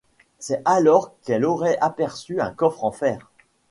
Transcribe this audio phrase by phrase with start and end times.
[0.39, 3.29] C’est alors qu’elles auraient aperçu un coffre en fer.